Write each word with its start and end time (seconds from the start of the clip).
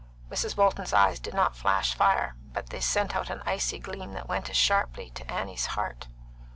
Mrs. 0.31 0.55
Bolton's 0.55 0.93
eyes 0.93 1.19
did 1.19 1.35
not 1.35 1.55
flash 1.55 1.93
fire, 1.93 2.35
but 2.53 2.71
they 2.71 2.79
sent 2.79 3.15
out 3.15 3.29
an 3.29 3.43
icy 3.45 3.77
gleam 3.77 4.13
that 4.13 4.27
went 4.27 4.49
as 4.49 4.57
sharply 4.57 5.11
to 5.11 5.31
Annie's 5.31 5.67
heart. 5.77 6.07